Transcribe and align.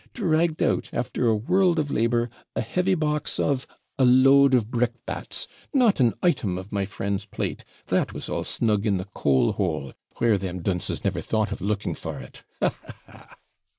ha! 0.01 0.07
dragged 0.15 0.63
out, 0.63 0.89
after 0.91 1.27
a 1.27 1.35
world 1.35 1.77
of 1.77 1.91
labour, 1.91 2.27
a 2.55 2.61
heavy 2.61 2.95
box 2.95 3.39
of 3.39 3.67
a 3.99 4.03
load 4.03 4.55
of 4.55 4.71
brickbats; 4.71 5.47
not 5.75 5.99
an 5.99 6.15
item 6.23 6.57
of 6.57 6.71
my 6.71 6.85
friend's 6.85 7.27
plate 7.27 7.63
that 7.85 8.11
was 8.11 8.27
all 8.27 8.43
snug 8.43 8.87
in 8.87 8.97
the 8.97 9.05
coal 9.05 9.51
hole, 9.51 9.93
where 10.17 10.39
them 10.39 10.59
dunces 10.63 11.03
never 11.03 11.21
thought 11.21 11.51
of 11.51 11.61
looking 11.61 11.93
for 11.93 12.19
it. 12.19 12.41
Ha! 12.63 12.69
ha! 12.69 12.93
ha!' 13.05 13.35